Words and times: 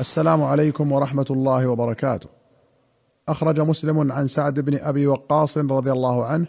السلام 0.00 0.44
عليكم 0.44 0.92
ورحمة 0.92 1.26
الله 1.30 1.66
وبركاته. 1.66 2.28
أخرج 3.28 3.60
مسلم 3.60 4.12
عن 4.12 4.26
سعد 4.26 4.60
بن 4.60 4.78
أبي 4.78 5.06
وقاص 5.06 5.58
رضي 5.58 5.92
الله 5.92 6.24
عنه 6.24 6.46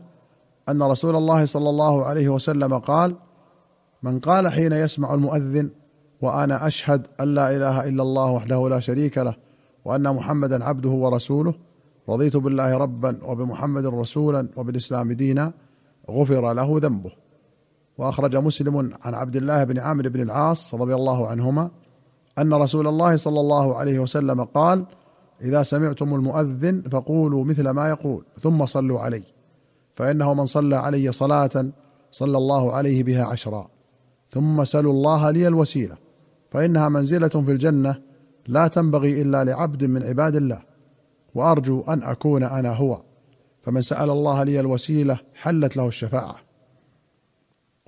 أن 0.70 0.84
رسول 0.84 1.16
الله 1.16 1.46
صلى 1.46 1.70
الله 1.70 2.06
عليه 2.06 2.30
وسلم 2.30 2.78
قال 2.78 3.16
من 4.04 4.20
قال 4.20 4.48
حين 4.48 4.72
يسمع 4.72 5.14
المؤذن 5.14 5.70
وأنا 6.22 6.68
أشهد 6.68 7.08
أن 7.20 7.36
لا 7.36 7.56
إله 7.56 7.90
إلا 7.90 8.04
الله 8.04 8.32
وحده 8.32 8.70
لا 8.70 8.80
شريك 8.80 9.18
له 9.18 9.36
وأن 9.86 10.16
محمدا 10.16 10.64
عبده 10.66 10.90
ورسوله 10.90 11.54
رضيت 12.10 12.38
بالله 12.38 12.78
ربا 12.78 13.18
وبمحمد 13.26 13.86
رسولا 13.86 14.48
وبالإسلام 14.56 15.14
دينا 15.14 15.54
غفر 16.10 16.54
له 16.54 16.80
ذنبه. 16.80 17.12
وأخرج 17.98 18.36
مسلم 18.36 18.94
عن 19.02 19.14
عبد 19.14 19.36
الله 19.36 19.64
بن 19.64 19.80
عامر 19.80 20.10
بن 20.10 20.22
العاص 20.22 20.76
رضي 20.76 20.94
الله 20.94 21.28
عنهما 21.28 21.72
أن 22.38 22.54
رسول 22.54 22.88
الله 22.88 23.16
صلى 23.16 23.40
الله 23.40 23.76
عليه 23.76 24.00
وسلم 24.00 24.44
قال 24.44 24.86
إذا 25.42 25.64
سمعتم 25.64 26.16
المؤذن 26.16 26.82
فقولوا 26.92 27.44
مثل 27.44 27.70
ما 27.70 27.90
يقول 27.90 28.26
ثم 28.42 28.66
صلوا 28.66 29.00
علي. 29.00 29.24
فإنه 29.96 30.34
من 30.34 30.46
صلى 30.46 30.76
علي 30.76 31.12
صلاة 31.12 31.70
صلى 32.12 32.38
الله 32.38 32.74
عليه 32.74 33.04
بها 33.04 33.26
عشرا. 33.26 33.68
ثم 34.32 34.64
سلوا 34.64 34.94
الله 34.94 35.32
لي 35.32 35.48
الوسيلة. 35.48 35.98
فإنها 36.52 36.90
منزلة 36.90 37.28
في 37.28 37.52
الجنة 37.52 37.96
لا 38.48 38.68
تنبغي 38.68 39.22
إلا 39.22 39.44
لعبد 39.44 39.84
من 39.84 40.04
عباد 40.04 40.36
الله. 40.36 40.60
وأرجو 41.36 41.82
أن 41.82 42.04
أكون 42.04 42.44
أنا 42.44 42.74
هو. 42.76 43.02
فمن 43.62 43.82
سأل 43.82 44.10
الله 44.10 44.44
لي 44.44 44.60
الوسيلة 44.60 45.20
حلت 45.34 45.78
له 45.78 45.88
الشفاعة. 45.88 46.36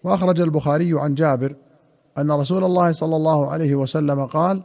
وأخرج 0.04 0.42
البخاري 0.42 1.00
عن 1.00 1.16
جابر 1.16 1.56
أن 2.18 2.32
رسول 2.32 2.64
الله 2.64 2.92
صلى 2.92 3.16
الله 3.16 3.50
عليه 3.50 3.76
وسلم 3.76 4.26
قال 4.26 4.62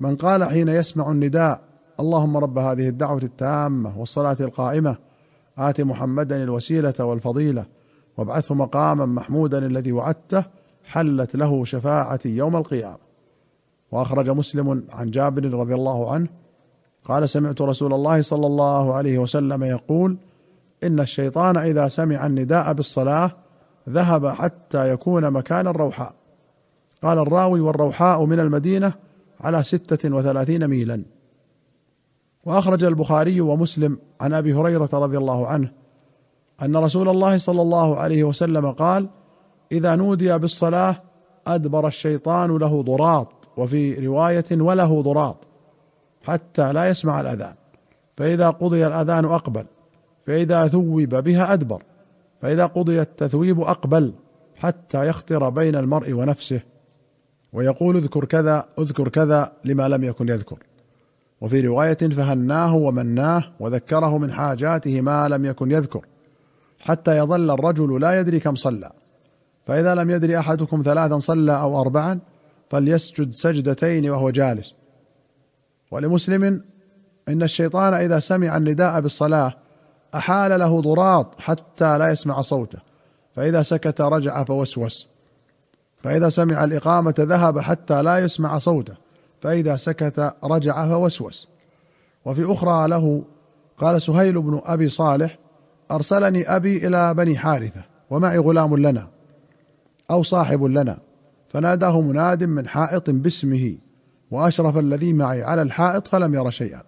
من 0.00 0.16
قال 0.16 0.44
حين 0.44 0.68
يسمع 0.68 1.10
النداء 1.10 1.60
اللهم 2.00 2.36
رب 2.36 2.58
هذه 2.58 2.88
الدعوة 2.88 3.22
التامة 3.22 3.98
والصلاة 3.98 4.36
القائمة 4.40 4.96
آت 5.58 5.80
محمدا 5.80 6.42
الوسيلة 6.42 6.94
والفضيلة 6.98 7.64
وابعثه 8.16 8.54
مقاما 8.54 9.06
محمودا 9.06 9.66
الذي 9.66 9.92
وعدته 9.92 10.44
حلت 10.84 11.36
له 11.36 11.64
شفاعتي 11.64 12.28
يوم 12.28 12.56
القيامة. 12.56 12.98
وأخرج 13.92 14.30
مسلم 14.30 14.84
عن 14.92 15.10
جابر 15.10 15.54
رضي 15.54 15.74
الله 15.74 16.12
عنه 16.12 16.28
قال 17.04 17.28
سمعت 17.28 17.60
رسول 17.60 17.92
الله 17.94 18.22
صلى 18.22 18.46
الله 18.46 18.94
عليه 18.94 19.18
وسلم 19.18 19.64
يقول 19.64 20.16
إن 20.84 21.00
الشيطان 21.00 21.56
إذا 21.56 21.88
سمع 21.88 22.26
النداء 22.26 22.72
بالصلاة 22.72 23.30
ذهب 23.88 24.26
حتى 24.26 24.90
يكون 24.90 25.30
مكان 25.30 25.66
الروحاء 25.66 26.14
قال 27.04 27.18
الراوي 27.18 27.60
والروحاء 27.60 28.24
من 28.24 28.40
المدينة 28.40 28.92
على 29.40 29.62
ستة 29.62 30.14
وثلاثين 30.14 30.68
ميلا. 30.68 31.02
وأخرج 32.44 32.84
البخاري 32.84 33.40
ومسلم 33.40 33.98
عن 34.20 34.32
أبي 34.32 34.54
هريرة 34.54 34.88
رضي 34.92 35.18
الله 35.18 35.46
عنه 35.46 35.72
أن 36.62 36.76
رسول 36.76 37.08
الله 37.08 37.36
صلى 37.36 37.62
الله 37.62 37.96
عليه 37.96 38.24
وسلم 38.24 38.70
قال 38.70 39.08
إذا 39.72 39.94
نودي 39.94 40.38
بالصلاة 40.38 40.96
أدبر 41.46 41.86
الشيطان 41.86 42.56
له 42.56 42.82
ضراط 42.82 43.48
وفي 43.56 44.06
رواية 44.06 44.44
وله 44.52 45.02
ضراط 45.02 45.36
حتى 46.22 46.72
لا 46.72 46.88
يسمع 46.88 47.20
الأذان. 47.20 47.54
فإذا 48.16 48.50
قضي 48.50 48.86
الأذان 48.86 49.24
أقبل 49.24 49.64
فإذا 50.26 50.68
ثوب 50.68 51.14
بها 51.14 51.52
أدبر 51.52 51.82
فإذا 52.42 52.66
قضي 52.66 53.00
التثويب 53.00 53.60
أقبل 53.60 54.12
حتى 54.56 55.08
يخطر 55.08 55.48
بين 55.48 55.76
المرء 55.76 56.12
ونفسه. 56.12 56.73
ويقول 57.54 57.96
اذكر 57.96 58.24
كذا 58.24 58.64
اذكر 58.78 59.08
كذا 59.08 59.52
لما 59.64 59.88
لم 59.88 60.04
يكن 60.04 60.28
يذكر. 60.28 60.58
وفي 61.40 61.60
رواية 61.60 61.94
فهناه 61.94 62.74
ومناه 62.74 63.44
وذكره 63.60 64.18
من 64.18 64.32
حاجاته 64.32 65.00
ما 65.00 65.28
لم 65.28 65.44
يكن 65.44 65.70
يذكر 65.70 66.06
حتى 66.80 67.18
يظل 67.18 67.50
الرجل 67.50 68.00
لا 68.00 68.20
يدري 68.20 68.40
كم 68.40 68.54
صلى. 68.54 68.90
فإذا 69.66 69.94
لم 69.94 70.10
يدري 70.10 70.38
أحدكم 70.38 70.82
ثلاثا 70.82 71.18
صلى 71.18 71.52
أو 71.52 71.80
أربعا 71.80 72.20
فليسجد 72.70 73.30
سجدتين 73.30 74.10
وهو 74.10 74.30
جالس. 74.30 74.74
ولمسلم 75.90 76.64
إن 77.28 77.42
الشيطان 77.42 77.94
إذا 77.94 78.20
سمع 78.20 78.56
النداء 78.56 79.00
بالصلاة 79.00 79.54
أحال 80.14 80.60
له 80.60 80.80
ضراط 80.80 81.40
حتى 81.40 81.98
لا 81.98 82.10
يسمع 82.10 82.40
صوته. 82.40 82.78
فإذا 83.36 83.62
سكت 83.62 84.00
رجع 84.00 84.44
فوسوس. 84.44 85.13
فإذا 86.04 86.28
سمع 86.28 86.64
الإقامة 86.64 87.14
ذهب 87.18 87.58
حتى 87.58 88.02
لا 88.02 88.18
يسمع 88.18 88.58
صوته 88.58 88.94
فإذا 89.40 89.76
سكت 89.76 90.34
رجع 90.44 90.88
فوسوس 90.88 91.48
وفي 92.24 92.52
أخرى 92.52 92.88
له 92.88 93.24
قال 93.78 94.02
سهيل 94.02 94.42
بن 94.42 94.60
أبي 94.64 94.88
صالح 94.88 95.38
أرسلني 95.90 96.56
أبي 96.56 96.86
إلى 96.86 97.14
بني 97.14 97.38
حارثة 97.38 97.82
ومعي 98.10 98.38
غلام 98.38 98.76
لنا 98.76 99.08
أو 100.10 100.22
صاحب 100.22 100.64
لنا 100.64 100.98
فناداه 101.48 102.00
مناد 102.00 102.44
من 102.44 102.68
حائط 102.68 103.10
باسمه 103.10 103.76
وأشرف 104.30 104.78
الذي 104.78 105.12
معي 105.12 105.42
على 105.42 105.62
الحائط 105.62 106.08
فلم 106.08 106.34
ير 106.34 106.50
شيئا 106.50 106.82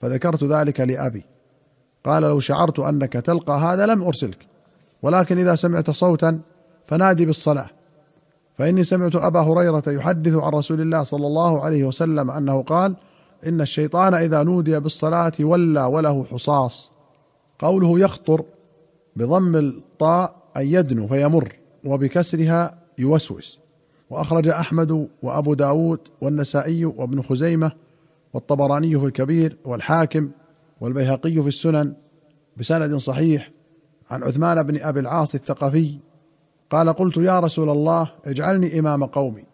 فذكرت 0.00 0.44
ذلك 0.44 0.80
لأبي. 0.80 1.24
قال 2.04 2.22
لو 2.22 2.40
شعرت 2.40 2.78
أنك 2.78 3.12
تلقى 3.12 3.52
هذا 3.52 3.86
لم 3.86 4.02
أرسلك 4.02 4.46
ولكن 5.02 5.38
إذا 5.38 5.54
سمعت 5.54 5.90
صوتا 5.90 6.40
فنادي 6.86 7.26
بالصلاة. 7.26 7.79
فإني 8.60 8.84
سمعت 8.84 9.16
أبا 9.16 9.40
هريرة 9.40 9.82
يحدث 9.86 10.34
عن 10.34 10.52
رسول 10.52 10.80
الله 10.80 11.02
صلى 11.02 11.26
الله 11.26 11.64
عليه 11.64 11.84
وسلم 11.84 12.30
أنه 12.30 12.62
قال 12.62 12.96
إن 13.46 13.60
الشيطان 13.60 14.14
إذا 14.14 14.42
نودي 14.42 14.80
بالصلاة 14.80 15.32
ولى 15.40 15.82
وله 15.82 16.24
حصاص. 16.24 16.90
قوله 17.58 18.00
يخطر 18.00 18.44
بضم 19.16 19.56
الطاء 19.56 20.36
أي 20.56 20.72
يدنو 20.72 21.06
فيمر 21.06 21.52
وبكسرها 21.84 22.78
يوسوس. 22.98 23.58
وأخرج 24.10 24.48
أحمد 24.48 25.08
وأبو 25.22 25.54
داود 25.54 26.00
والنسائي 26.20 26.84
وابن 26.84 27.22
خزيمة 27.22 27.72
والطبراني 28.34 28.98
في 28.98 29.06
الكبير 29.06 29.56
والحاكم 29.64 30.30
والبيهقي 30.80 31.42
في 31.42 31.48
السنن 31.48 31.94
بسند 32.56 32.96
صحيح 32.96 33.50
عن 34.10 34.22
عثمان 34.22 34.62
بن 34.62 34.82
أبي 34.82 35.00
العاص 35.00 35.34
الثقفي 35.34 35.98
قال 36.70 36.92
قلت 36.92 37.16
يا 37.16 37.40
رسول 37.40 37.70
الله 37.70 38.10
اجعلني 38.24 38.78
إمام 38.78 39.04
قومي. 39.04 39.44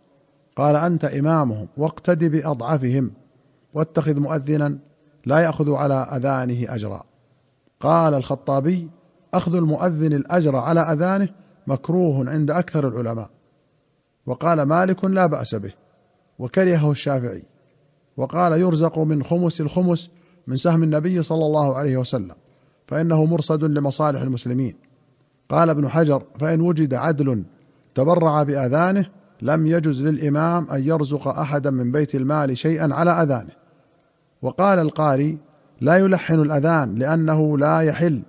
قال 0.56 0.77
أنت 0.77 1.04
إمامهم 1.04 1.69
واقتد 1.77 2.25
بأضعفهم 2.25 3.10
واتخذ 3.75 4.21
مؤذنا 4.21 4.78
لا 5.26 5.38
يأخذ 5.38 5.72
على 5.72 5.94
أذانه 5.94 6.75
أجرا. 6.75 7.05
قال 7.81 8.15
الخطابي 8.15 8.91
أخذ 9.34 9.55
المؤذن 9.55 10.12
الأجر 10.12 10.56
على 10.56 10.81
أذانه 10.81 11.28
مكروه 11.66 12.31
عند 12.31 12.50
أكثر 12.50 12.88
العلماء. 12.88 13.31
وقال 14.26 14.62
مالك 14.62 15.05
لا 15.05 15.26
بأس 15.26 15.55
به 15.55 15.72
وكرهه 16.38 16.91
الشافعي. 16.91 17.43
وقال 18.16 18.53
يرزق 18.53 18.99
من 18.99 19.22
خمس 19.22 19.60
الخمس 19.60 20.10
من 20.47 20.56
سهم 20.56 20.82
النبي 20.82 21.22
صلى 21.22 21.47
الله 21.47 21.76
عليه 21.76 21.97
وسلم 21.97 22.34
فإنه 22.87 23.25
مرصد 23.25 23.65
لمصالح 23.65 24.21
المسلمين. 24.21 24.85
قال 25.48 25.70
ابن 25.70 25.88
حجر 25.88 26.22
فإن 26.40 26.60
وجد 26.60 26.94
عدل 26.94 27.42
تبرع 27.94 28.42
بآذانه 28.42 29.06
لم 29.42 29.66
يجز 29.66 30.02
للإمام 30.02 30.70
أن 30.70 30.82
يرزق 30.82 31.28
أحدا 31.28 31.70
من 31.70 31.92
بيت 31.92 32.14
المال 32.14 32.58
شيئا 32.58 32.94
على 32.94 33.10
آذانه. 33.10 33.52
وقال 34.42 34.78
القاري 34.78 35.38
لا 35.80 35.96
يلحن 35.96 36.40
الأذان 36.40 36.94
لأنه 36.94 37.58
لا 37.58 37.80
يحل 37.80 38.22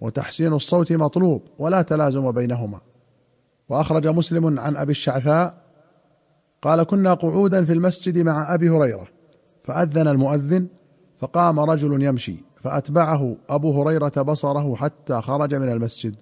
وتحسين 0.00 0.52
الصوت 0.52 0.92
مطلوب 0.92 1.42
ولا 1.58 1.82
تلازم 1.82 2.30
بينهما. 2.30 2.80
وأخرج 3.68 4.08
مسلم 4.08 4.60
عن 4.60 4.76
أبي 4.76 4.90
الشعثاء 4.90 5.54
قال 6.62 6.82
كنا 6.82 7.14
قعودا 7.14 7.64
في 7.64 7.72
المسجد 7.72 8.18
مع 8.18 8.54
أبي 8.54 8.70
هريرة 8.70 9.06
فأذن 9.64 10.08
المؤذن 10.08 10.66
فقام 11.18 11.60
رجل 11.60 12.02
يمشي 12.02 12.36
فأتبعه 12.60 13.36
أبو 13.48 13.82
هريرة 13.82 14.22
بصره 14.22 14.74
حتى 14.74 15.20
خرج 15.20 15.54
من 15.54 15.72
المسجد. 15.72 16.14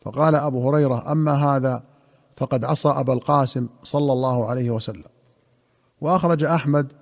فقال 0.00 0.34
أبو 0.34 0.68
هريرة 0.68 1.12
أما 1.12 1.32
هذا 1.32 1.82
فقد 2.36 2.64
عصى 2.64 2.88
أبا 2.88 3.12
القاسم 3.12 3.68
صلى 3.82 4.12
الله 4.12 4.46
عليه 4.46 4.70
وسلم. 4.70 5.04
وأخرج 6.00 6.44
أحمد 6.44 6.92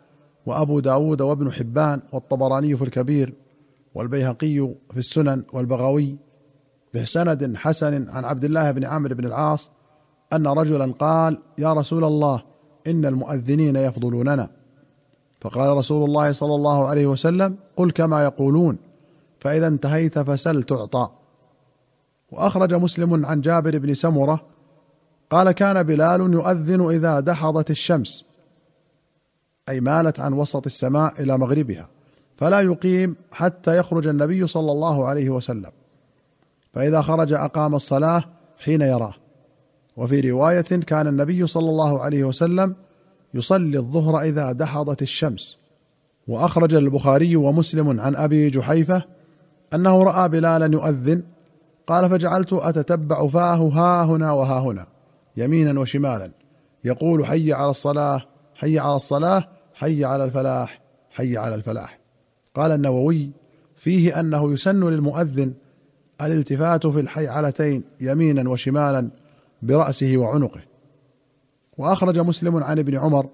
وأبو 0.46 0.80
داود 0.80 1.20
وابن 1.20 1.52
حبان 1.52 2.00
والطبراني 2.12 2.76
في 2.76 2.84
الكبير 2.84 3.34
والبيهقي 3.94 4.74
في 4.90 4.96
السنن 4.96 5.42
والبغوي 5.52 6.16
بسند 6.94 7.56
حسن 7.56 8.10
عن 8.10 8.24
عبد 8.24 8.44
الله 8.44 8.70
بن 8.70 8.84
عمرو 8.84 9.14
بن 9.14 9.24
العاص 9.24 9.70
أن 10.32 10.46
رجلا 10.46 10.92
قال 10.92 11.38
يا 11.58 11.72
رسول 11.72 12.04
الله 12.04 12.42
إن 12.86 13.04
المؤذنين 13.04 13.76
يفضلوننا. 13.76 14.50
فقال 15.40 15.76
رسول 15.76 16.04
الله 16.04 16.32
صلى 16.32 16.54
الله 16.54 16.86
عليه 16.86 17.06
وسلم 17.06 17.56
قل 17.76 17.90
كما 17.90 18.24
يقولون 18.24 18.78
فإذا 19.40 19.66
انتهيت 19.66 20.18
فسل 20.18 20.62
تعطى. 20.62 21.10
وأخرج 22.30 22.74
مسلم 22.74 23.26
عن 23.26 23.40
جابر 23.40 23.78
بن 23.78 23.94
سمرة 23.94 24.40
قال 25.30 25.52
كان 25.52 25.82
بلال 25.82 26.20
يؤذن 26.20 26.90
إذا 26.90 27.20
دحضت 27.20 27.70
الشمس 27.70 28.24
أي 29.68 29.80
مالت 29.80 30.20
عن 30.20 30.32
وسط 30.32 30.66
السماء 30.66 31.22
إلى 31.22 31.38
مغربها 31.38 31.88
فلا 32.36 32.60
يقيم 32.60 33.16
حتى 33.32 33.78
يخرج 33.78 34.06
النبي 34.06 34.46
صلى 34.46 34.72
الله 34.72 35.06
عليه 35.06 35.30
وسلم 35.30 35.70
فإذا 36.72 37.02
خرج 37.02 37.32
أقام 37.32 37.74
الصلاة 37.74 38.24
حين 38.58 38.80
يراه. 38.80 39.14
وفي 39.96 40.20
رواية 40.20 40.60
كان 40.60 41.06
النبي 41.06 41.46
صلى 41.46 41.70
الله 41.70 42.00
عليه 42.02 42.24
وسلم 42.24 42.74
يصلي 43.34 43.78
الظهر 43.78 44.20
إذا 44.20 44.52
دحضت 44.52 45.02
الشمس. 45.02 45.58
وأخرج 46.28 46.74
البخاري 46.74 47.36
ومسلم 47.36 48.00
عن 48.00 48.16
أبي 48.16 48.50
جحيفة 48.50 49.02
أنه 49.74 50.02
رأى 50.02 50.28
بلالا 50.28 50.66
يؤذن 50.66 51.22
قال 51.88 52.10
فجعلت 52.10 52.52
أتتبع 52.52 53.26
فاه 53.26 53.56
ها 53.56 54.04
هنا 54.04 54.32
وها 54.32 54.60
هنا 54.60 54.86
يمينا 55.36 55.80
وشمالا 55.80 56.30
يقول 56.84 57.26
حي 57.26 57.52
على 57.52 57.70
الصلاة 57.70 58.22
حي 58.54 58.78
على 58.78 58.94
الصلاة 58.94 59.48
حي 59.74 60.04
على 60.04 60.24
الفلاح 60.24 60.80
حي 61.10 61.36
على 61.36 61.54
الفلاح. 61.54 61.98
قال 62.54 62.72
النووي 62.72 63.30
فيه 63.76 64.20
أنه 64.20 64.52
يسن 64.52 64.84
للمؤذن 64.90 65.52
الالتفات 66.20 66.86
في 66.86 67.00
الحيعلتين 67.00 67.84
يمينا 68.00 68.50
وشمالا 68.50 69.08
برأسه 69.62 70.16
وعنقه. 70.16 70.60
وأخرج 71.78 72.18
مسلم 72.18 72.64
عن 72.64 72.78
ابن 72.78 72.98
عمر 72.98 73.28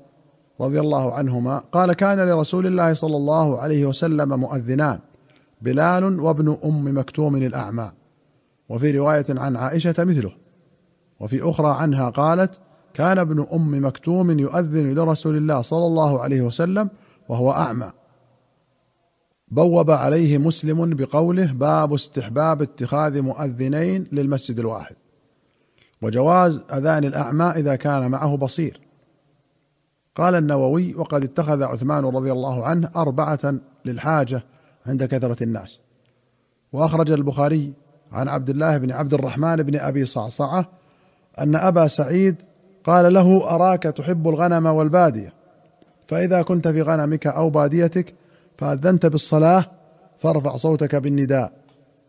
رضي 0.60 0.80
الله 0.80 1.12
عنهما 1.12 1.58
قال 1.58 1.92
كان 1.92 2.28
لرسول 2.28 2.66
الله 2.66 2.94
صلى 2.94 3.16
الله 3.16 3.58
عليه 3.58 3.86
وسلم 3.86 4.40
مؤذنان 4.40 4.98
بلال 5.62 6.20
وابن 6.20 6.58
أم 6.64 6.98
مكتوم 6.98 7.36
الأعمى. 7.36 7.90
وفي 8.69 8.99
رواية 8.99 9.25
عن 9.28 9.56
عائشة 9.56 9.94
مثله 9.99 10.32
وفي 11.20 11.50
أخرى 11.50 11.76
عنها 11.82 12.11
قالت 12.11 12.61
كان 12.94 13.19
ابن 13.19 13.46
أم 13.52 13.87
مكتوم 13.87 14.38
يؤذن 14.38 14.94
لرسول 14.94 15.37
الله 15.37 15.61
صلى 15.61 15.87
الله 15.87 16.20
عليه 16.20 16.40
وسلم 16.40 16.90
وهو 17.28 17.52
أعمى. 17.52 17.93
بوب 19.49 19.90
عليه 19.90 20.38
مسلم 20.38 20.94
بقوله 20.94 21.52
باب 21.52 21.94
استحباب 21.94 22.62
اتخاذ 22.62 23.22
مؤذنين 23.22 24.06
للمسجد 24.12 24.58
الواحد. 24.58 24.96
وجواز 26.02 26.61
أذان 26.72 27.05
الأعمى 27.05 27.44
إذا 27.44 27.76
كان 27.76 28.11
معه 28.11 28.37
بصير. 28.37 28.81
قال 30.14 30.34
النووي 30.34 30.94
وقد 30.94 31.25
اتخذ 31.25 31.62
عثمان 31.62 32.05
رضي 32.05 32.32
الله 32.32 32.64
عنه 32.64 32.90
أربعة 32.96 33.55
للحاجة 33.84 34.43
عند 34.87 35.05
كثرة 35.05 35.43
الناس. 35.43 35.81
وأخرج 36.72 37.11
البخاري 37.11 37.72
عن 38.14 38.28
عبد 38.28 38.50
الله 38.50 38.78
بن 38.78 38.90
عبد 38.93 39.14
الرحمن 39.14 39.56
بن 39.56 39.76
أبي 39.76 40.06
صعصعة 40.06 40.69
أن 41.38 41.56
أبا 41.56 41.88
سعيد 41.88 42.37
قال 42.84 43.14
له 43.14 43.50
أراك 43.50 43.82
تحب 43.82 44.28
الغنم 44.28 44.66
والبادية؟ 44.66 45.32
فإذا 46.08 46.43
كنت 46.43 46.69
في 46.69 46.82
غنمك 46.82 47.26
أو 47.26 47.50
باديتك 47.50 48.14
فأذنت 48.58 49.06
بالصلاة 49.06 49.64
فارفع 50.19 50.56
صوتك 50.56 50.96
بالنداء 50.96 51.52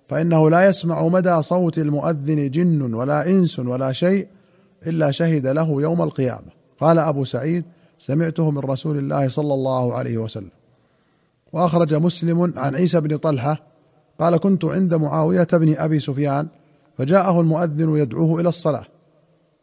فإنه 0.09 0.49
لا 0.49 0.65
يسمع 0.65 1.07
مدى 1.07 1.41
صوت 1.41 1.77
المؤذن 1.77 2.51
جن 2.51 2.93
ولا 2.93 3.27
إنس 3.27 3.59
ولا 3.59 3.91
شيء 3.91 4.27
إلا 4.87 5.11
شهد 5.11 5.47
له 5.47 5.81
يوم 5.81 6.01
القيامة. 6.01 6.51
قال 6.79 6.99
أبو 6.99 7.23
سعيد 7.23 7.63
سمعته 7.99 8.51
من 8.51 8.57
رسول 8.57 8.97
الله 8.97 9.29
صلى 9.29 9.53
الله 9.53 9.93
عليه 9.93 10.17
وسلم. 10.17 10.49
وأخرج 11.53 11.95
مسلم 11.95 12.53
عن 12.57 12.75
عيسى 12.75 12.99
بن 12.99 13.17
طلحة 13.17 13.74
قال 14.19 14.37
كنت 14.37 14.65
عند 14.65 14.93
معاوية 14.93 15.47
بن 15.53 15.77
أبي 15.77 15.99
سفيان 15.99 16.47
فجاءه 16.97 17.41
المؤذن 17.41 17.97
يدعوه 17.97 18.41
إلى 18.41 18.49
الصلاة. 18.49 18.85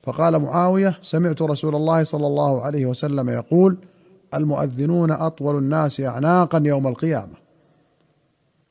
فقال 0.03 0.39
معاوية 0.39 0.99
سمعت 1.03 1.43
رسول 1.43 1.77
الله 1.77 2.05
صلى 2.05 2.27
الله 2.27 2.63
عليه 2.63 2.87
وسلم 2.87 3.29
يقول 3.29 3.77
المؤذنون 4.35 5.11
أطول 5.11 5.59
الناس 5.59 6.01
اعناقا 6.01 6.63
يوم 6.65 6.87
القيامة. 6.87 7.43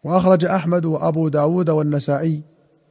وأخرج 0.04 0.46
أحمد 0.46 0.86
وأبو 0.86 1.28
داود 1.28 1.70
والنسائي 1.70 2.42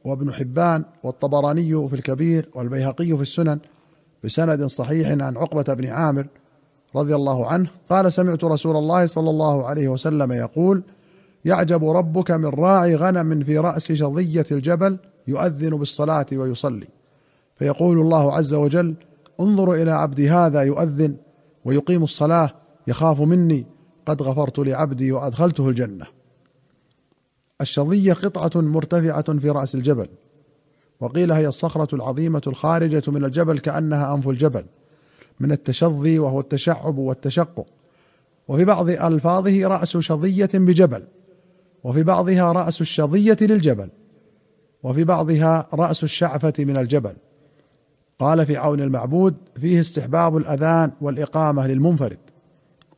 وابن 0.05 0.33
حبان 0.33 0.83
والطبراني 1.03 1.87
في 1.87 1.95
الكبير 1.95 2.49
والبيهقي 2.55 3.15
في 3.15 3.21
السنن 3.21 3.59
بسند 4.23 4.65
صحيح 4.65 5.11
عن 5.11 5.37
عقبة 5.37 5.73
بن 5.73 5.87
عامر 5.87 6.27
رضي 6.95 7.15
الله 7.15 7.47
عنه. 7.47 7.69
قال 7.89 8.11
سمعت 8.11 8.43
رسول 8.43 8.77
الله 8.77 9.05
صلى 9.05 9.29
الله 9.29 9.65
عليه 9.65 9.87
وسلم 9.87 10.31
يقول 10.31 10.83
يعجب 11.45 11.89
ربك 11.89 12.31
من 12.31 12.45
راعي 12.45 12.95
غنم 12.95 13.43
في 13.43 13.57
رأس 13.57 13.91
شظيه 13.91 14.45
الجبل 14.51 14.97
يؤذن 15.27 15.69
بالصلاة 15.69 16.25
ويصلي. 16.31 16.87
فيقول 17.55 17.99
الله 17.99 18.33
عز 18.33 18.53
وجل 18.53 18.95
انظروا 19.39 19.75
إلى 19.75 19.91
عبدي 19.91 20.29
هذا 20.29 20.61
يؤذن 20.61 21.15
ويقيم 21.65 22.03
الصلاة 22.03 22.49
يخاف 22.87 23.21
مني 23.21 23.65
قد 24.05 24.21
غفرت 24.21 24.59
لعبدي 24.59 25.11
وأدخلته 25.11 25.69
الجنة. 25.69 26.05
الشظية 27.61 28.13
قطعة 28.13 28.61
مرتفعة 28.61 29.39
في 29.39 29.49
رأس 29.49 29.75
الجبل 29.75 30.07
وقيل 30.99 31.31
هي 31.31 31.47
الصخرة 31.47 31.95
العظيمة 31.95 32.41
الخارجة 32.47 33.03
من 33.07 33.25
الجبل 33.25 33.59
كأنها 33.59 34.13
أنف 34.13 34.29
الجبل 34.29 34.65
من 35.39 35.51
التشظي 35.51 36.19
وهو 36.19 36.39
التشعب 36.39 36.97
والتشقق. 36.97 37.65
وفي 38.47 38.65
بعض 38.65 38.89
ألفاظه 38.89 39.67
رأس 39.67 39.97
شظية 39.97 40.49
بجبل 40.53 41.03
وفي 41.83 42.03
بعضها 42.03 42.51
رأس 42.51 42.81
الشظية 42.81 43.37
للجبل 43.41 43.89
وفي 44.83 45.03
بعضها 45.03 45.67
رأس 45.73 46.03
الشعفة 46.03 46.53
من 46.59 46.77
الجبل. 46.77 47.13
قال 48.19 48.45
في 48.45 48.57
عون 48.57 48.81
المعبود 48.81 49.35
فيه 49.55 49.79
استحباب 49.79 50.37
الأذان 50.37 50.91
والإقامة 51.01 51.67
للمنفرد. 51.67 52.17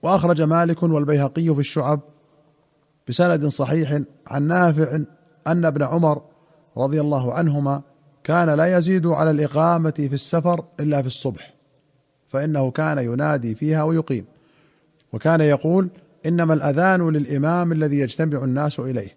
وأخرج 0.04 0.42
مالك 0.42 0.84
والبيهقي 0.84 1.54
في 1.54 1.60
الشعب 1.60 2.00
بسند 3.08 3.48
صحيح 3.48 4.00
عن 4.28 4.48
نافع 4.48 5.00
أن 5.48 5.66
ابن 5.66 5.84
عمر 5.84 6.22
رضي 6.78 7.02
الله 7.02 7.34
عنهما 7.34 7.82
كان 8.24 8.50
لا 8.50 8.78
يزيد 8.78 9.08
على 9.08 9.32
الإقامة 9.32 9.92
في 9.92 10.14
السفر 10.14 10.66
إلا 10.80 11.02
في 11.02 11.08
الصبح 11.08 11.54
فإنه 12.28 12.72
كان 12.72 12.98
ينادي 12.98 13.56
فيها 13.56 13.84
ويقيم. 13.84 14.26
وكان 15.14 15.42
يقول 15.42 15.90
إنما 16.26 16.54
الأذان 16.54 17.10
للإمام 17.10 17.72
الذي 17.72 18.00
يجتمع 18.00 18.44
الناس 18.44 18.80
إليه. 18.80 19.16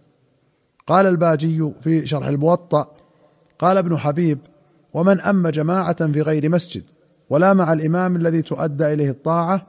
قال 0.87 1.07
الباجي 1.07 1.73
في 1.81 2.07
شرح 2.07 2.27
الموطأ 2.27 2.95
قال 3.59 3.77
ابن 3.77 3.97
حبيب 3.97 4.39
ومن 4.95 5.21
أم 5.21 5.49
جماعة 5.49 6.13
في 6.13 6.23
غير 6.23 6.49
مسجد 6.49 6.83
ولا 7.31 7.53
مع 7.53 7.73
الإمام 7.73 8.17
الذي 8.17 8.43
تؤدى 8.43 8.93
إليه 8.93 9.11
الطاعة 9.11 9.67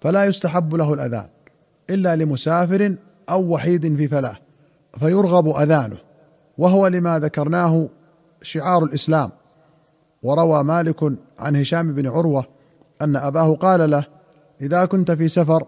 فلا 0.00 0.24
يستحب 0.24 0.74
له 0.74 0.94
الأذان 0.94 1.26
إلا 1.90 2.16
لمسافر 2.16 2.94
أو 3.28 3.42
وحيد 3.52 3.96
في 3.96 4.08
فلاة 4.08 4.36
فيرغب 4.98 5.56
أذانه 5.56 5.96
وهو 6.58 6.86
لما 6.86 7.18
ذكرناه 7.18 7.88
شعار 8.42 8.84
الإسلام. 8.84 9.30
وروى 10.22 10.64
مالك 10.64 11.12
عن 11.38 11.56
هشام 11.56 11.94
بن 11.94 12.06
عروة 12.08 12.46
أن 13.02 13.16
أباه 13.16 13.54
قال 13.54 13.90
له 13.90 14.04
إذا 14.60 14.84
كنت 14.84 15.10
في 15.10 15.28
سفر 15.28 15.66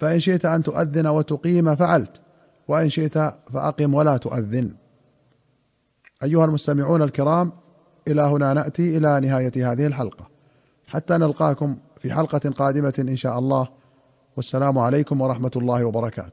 فإن 0.00 0.18
شئت 0.18 0.44
أن 0.44 0.62
تؤذن 0.62 1.06
وتقيم 1.06 1.76
فعلت 1.76 2.20
وإن 2.68 2.88
شئت 2.88 3.18
فأقم 3.52 3.94
ولا 3.94 4.16
تؤذن. 4.16 4.70
أيها 6.22 6.44
المستمعون 6.44 7.02
الكرام 7.02 7.52
إلى 8.08 8.22
هنا 8.22 8.54
نأتي 8.54 8.96
إلى 8.96 9.20
نهاية 9.20 9.72
هذه 9.72 9.86
الحلقة. 9.86 10.26
حتى 10.86 11.18
نلقاكم 11.18 11.76
في 12.00 12.12
حلقة 12.12 12.38
قادمة 12.38 12.94
إن 12.98 13.16
شاء 13.16 13.38
الله. 13.38 13.68
والسلام 14.36 14.78
عليكم 14.78 15.20
ورحمة 15.20 15.50
الله 15.56 15.84
وبركاته. 15.84 16.30